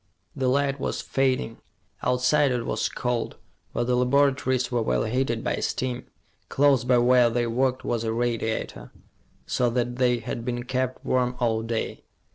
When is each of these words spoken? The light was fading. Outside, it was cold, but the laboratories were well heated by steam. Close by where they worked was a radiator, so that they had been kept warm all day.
The 0.35 0.47
light 0.47 0.79
was 0.79 0.99
fading. 0.99 1.59
Outside, 2.01 2.49
it 2.51 2.63
was 2.65 2.89
cold, 2.89 3.37
but 3.71 3.83
the 3.83 3.95
laboratories 3.95 4.71
were 4.71 4.81
well 4.81 5.03
heated 5.03 5.43
by 5.43 5.57
steam. 5.57 6.07
Close 6.49 6.83
by 6.83 6.97
where 6.97 7.29
they 7.29 7.45
worked 7.45 7.85
was 7.85 8.03
a 8.03 8.11
radiator, 8.11 8.89
so 9.45 9.69
that 9.69 9.97
they 9.97 10.17
had 10.17 10.43
been 10.43 10.63
kept 10.63 11.05
warm 11.05 11.35
all 11.39 11.61
day. 11.61 12.01